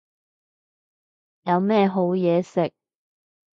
[1.43, 2.73] 有咩好嘢食